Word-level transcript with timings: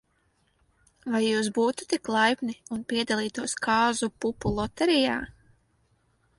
Vai 1.15 1.19
jūs 1.23 1.49
būtu 1.57 1.87
tik 1.91 2.09
laipni, 2.15 2.57
un 2.77 2.81
piedalītos 2.93 3.55
kāzu 3.69 4.13
pupu 4.25 4.57
loterijā? 4.61 5.23